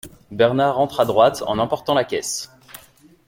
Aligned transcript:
Bernard 0.31 0.79
entre 0.79 0.99
à 1.01 1.05
droite 1.05 1.43
en 1.45 1.59
emportant 1.59 1.93
la 1.93 2.03
caisse. 2.03 2.49